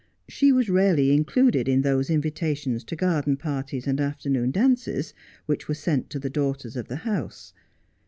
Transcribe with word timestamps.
She 0.27 0.51
was 0.51 0.67
rarely 0.67 1.11
included 1.13 1.69
in 1.69 1.83
those 1.83 2.09
invitations 2.09 2.83
to 2.85 2.95
garden 2.95 3.37
parties 3.37 3.85
and 3.85 4.01
afternoon 4.01 4.49
dances 4.49 5.13
which 5.45 5.67
were 5.67 5.75
sent 5.75 6.09
to 6.09 6.17
the 6.17 6.27
daughters 6.27 6.75
of 6.75 6.87
the 6.87 6.95
house. 7.05 7.53